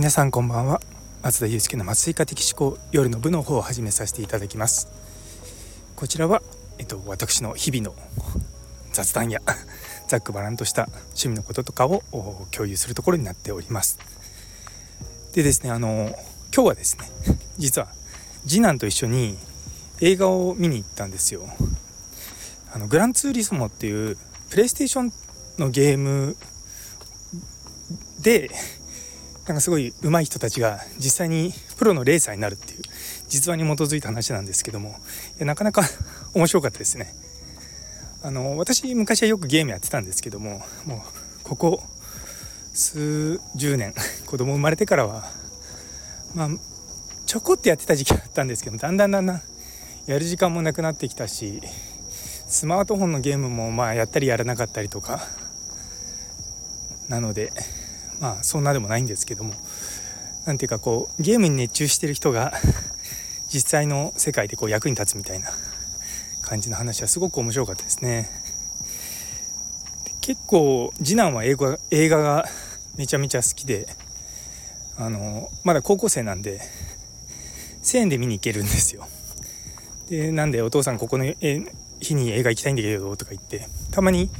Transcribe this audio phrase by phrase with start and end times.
[0.00, 0.80] 皆さんこんばんは。
[1.22, 4.88] 松田祐介の麻酔科的思考夜の部の方を始めさせていただきます。
[5.94, 6.40] こちらは
[6.78, 7.94] えっと私の日々の
[8.94, 9.40] 雑談や
[10.08, 12.02] ざっくばらんとした趣味のこととかを
[12.50, 13.98] 共有するところになっております。
[15.34, 16.08] でですねあの
[16.50, 17.06] 今日はですね
[17.58, 17.88] 実は
[18.46, 19.36] 次男と一緒に
[20.00, 21.42] 映画を見に行ったんですよ。
[22.72, 24.16] あのグランツーリスモっていう
[24.48, 25.12] プレイステーション
[25.58, 26.38] のゲーム
[28.22, 28.50] で
[29.50, 32.82] なんかすごい上手い人たちが実際にプロのレーサーになるっていう
[33.28, 34.92] 実話に基づいた話なんですけどもい
[35.40, 35.82] やなかなか
[36.34, 37.12] 面白かったですね。
[38.22, 41.00] あの私昔はよくゲームやってたんですけどももう
[41.42, 41.82] ここ
[42.72, 43.92] 数十年
[44.26, 45.28] 子供生まれてからは
[46.36, 46.50] まあ
[47.26, 49.42] ちょこってやってた時期だったんですけどだんだんだんだん
[50.06, 51.60] やる時間もなくなってきたし
[52.46, 55.26] スマートフォンのゲームもまあやったりやらなかったりとか
[57.08, 57.52] なので
[58.20, 59.54] まあそんなでもないんですけども
[60.46, 62.52] 何ていうかこうゲームに熱中してる人が
[63.52, 65.50] 実際の世界でこう役に立つみたいな
[66.42, 68.30] 感じの話はすごく面白かったですね。
[70.20, 72.46] 結構次男は英語映画が
[72.96, 73.88] めちゃめちゃ好きで
[74.96, 76.60] あのまだ高校生なんで
[77.82, 79.08] 1000円で見に行けるんですよ。
[80.08, 81.24] でなんでお父さんここの
[82.00, 84.30] 日に映画行きたいんだけどとか言ってたまに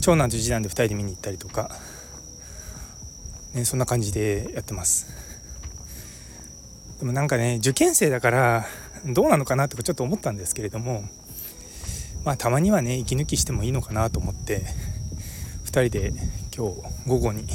[0.00, 1.70] 長男と次男で2人で見に行ったりとか
[3.54, 5.06] ね、そんな感じでやってます。
[6.98, 8.66] でもなんかね受験生だから
[9.06, 11.04] どうなのかなとかちょっと思ったんですけれども
[12.24, 14.62] まあたまにはね息抜きしてもいいのかなと思って
[15.66, 16.12] 2人で
[16.56, 17.46] 今日午後に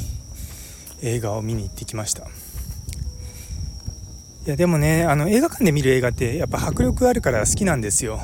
[1.02, 2.26] 映画を見に行ってきました。
[4.46, 8.20] いやでもねあの映画館で見る映画ってやっぱ迫力あるから好きなんですよ。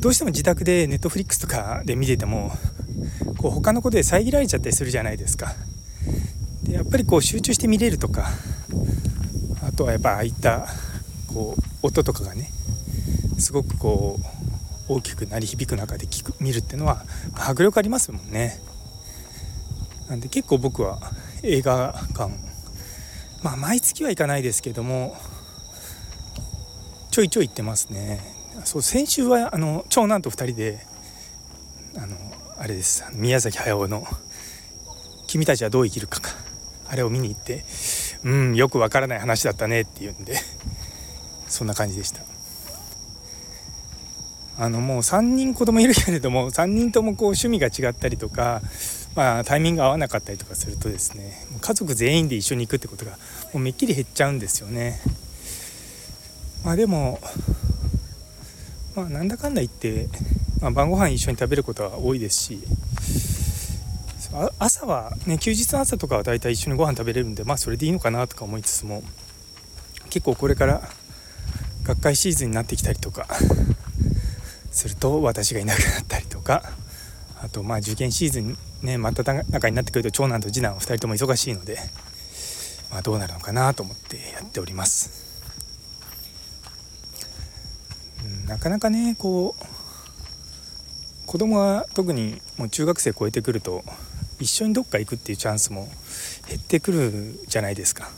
[0.00, 2.52] どうしても自宅でネットフリックスとかで見てても
[3.38, 5.54] こう他のことで遮られちゃったりするじゃないですか。
[6.64, 8.28] でやっぱりこう集中して見れるとか
[9.66, 10.66] あとはやっぱああいった
[11.26, 12.50] こう音とかがね
[13.38, 14.18] すごくこ
[14.88, 18.60] う大きく鳴り響く中で聞く見るっていうのは迫力ありますもんね。
[20.08, 20.98] なんで結構僕は
[21.42, 22.32] 映画館
[23.42, 25.16] まあ毎月は行かないですけども
[27.10, 28.20] ちょいちょい行ってますね。
[28.64, 30.78] そう先週はあの長男と2人で
[31.96, 32.16] あの
[32.58, 34.06] あれです宮崎駿の
[35.28, 36.48] 「君たちはどう生きるか」か。
[36.90, 37.64] あれを見に行って
[38.24, 40.36] うんよくわからない話だったねっていうんで
[41.46, 42.20] そんな感じでした。
[44.60, 48.60] あのもう3人子供いるけれども3人ともこう趣味が違ったりとか、
[49.14, 53.18] まあ、タイミング合わなかったりとかするとですね家族全員で一緒に行くってことがも
[53.54, 55.00] うめっきり減っちゃうんですよね。
[56.64, 57.20] まあでも
[58.96, 60.08] まあなんだかんだ言って、
[60.60, 62.60] まあ、晩ご飯一緒に食べることは多いですし
[64.40, 69.02] あ朝はね休日の朝とかはだいたい一緒にご飯食べれるんでまあそれでいいのかなとか思いつつも
[70.10, 70.80] 結構これから
[71.82, 73.26] 学会シーズンになってきたりとか
[74.70, 76.62] すると私がいなくなったりとか
[77.42, 81.78] あとまあ受験シーズンね真っ只中になってくると長男と次男は2人とも忙しいので、
[82.92, 85.26] まあ、どうなるのかなと思ってやっております。
[88.46, 89.64] なかなかねこう
[91.26, 93.84] 子供が特にもう中学生超えてくると
[94.40, 95.88] 一緒にどっか行くっていうチャンスも
[96.48, 98.10] 減ってくるじゃないですか。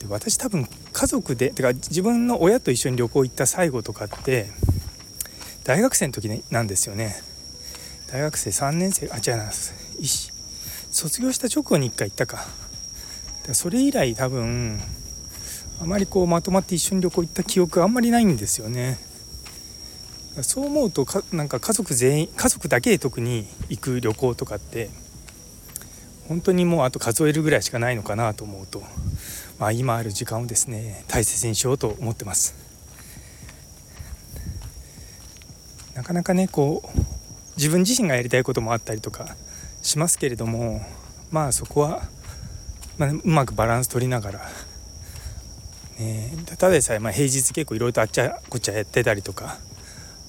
[0.00, 4.50] で私多分家族でてか自分の親と一緒に旅行行った最後とかって
[5.64, 7.22] 大学生の時なんですよね。
[8.10, 9.50] 大学生3年生あ違うな
[10.90, 12.46] 卒業した直後に1回行ったか。
[13.52, 14.80] それ以来多分
[15.80, 18.98] あまりこうまとまって一緒に旅行行った記憶あんまりないんですよね。
[20.42, 24.90] そう思うとかなんか家族全員家族だけで特に行く旅行とかって
[26.28, 28.82] 本当にもうあと数えるぐらいしかないのかなと思うと、
[29.58, 32.54] まあ、今ある時間をですね大切にしようと思ってます。
[35.94, 37.00] なかなかねこう
[37.56, 39.36] 自分自身がやりたいこともあったりとか
[39.80, 40.80] しますけれども
[41.30, 42.02] まあそこは、
[42.98, 44.40] まあ、うまくバランス取りながら、
[46.00, 49.58] ね、ただでさえまあ平日結構いろいろとあっちゃこっちゃやってたりとか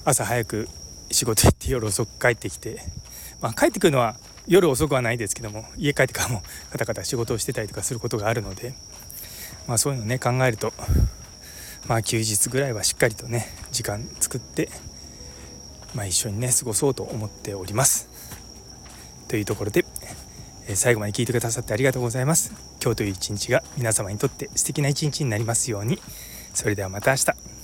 [0.08, 0.68] 朝早く
[1.10, 2.78] 仕事行って夜遅く帰ってきて、
[3.40, 4.14] まあ、帰ってくるのは
[4.46, 8.74] 夜遅くはないですけども家帰ってからもカタカタ仕事をしてたりとかすることがあるので、
[9.66, 10.72] まあ、そういうのね考えると、
[11.88, 14.68] まあ、休日ぐらいはしっかりとね時間作って、
[15.92, 18.08] まあ、一緒にね過ごそうと思っております。
[19.26, 19.84] というところで、
[20.68, 22.52] え最後まで聞いてくださってありがとうございます。
[22.80, 25.98] 今日という一日が皆様にとって素敵な一日になりますように。
[26.54, 27.55] それではまた明日。